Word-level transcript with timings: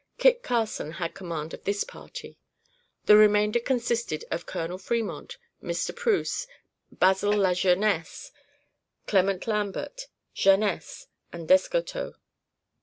Kit 0.17 0.41
Carson 0.41 0.93
had 0.93 1.13
command 1.13 1.53
of 1.53 1.63
this 1.63 1.83
party. 1.83 2.39
The 3.05 3.15
remainder 3.15 3.59
consisted 3.59 4.25
of 4.31 4.47
Colonel 4.47 4.79
Fremont, 4.79 5.37
Mr. 5.61 5.95
Preuss, 5.95 6.47
Basil 6.91 7.33
Lajeunesse, 7.33 8.31
Clement 9.05 9.45
Lambert, 9.45 10.07
Janesse, 10.33 11.05
and 11.31 11.47
Descoteaux. 11.47 12.13